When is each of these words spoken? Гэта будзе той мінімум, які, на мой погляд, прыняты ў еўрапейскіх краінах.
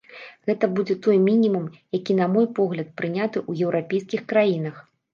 Гэта 0.49 0.69
будзе 0.79 0.95
той 1.07 1.19
мінімум, 1.27 1.69
які, 1.99 2.13
на 2.23 2.31
мой 2.39 2.51
погляд, 2.63 2.93
прыняты 2.97 3.37
ў 3.49 3.71
еўрапейскіх 3.71 4.21
краінах. 4.35 4.87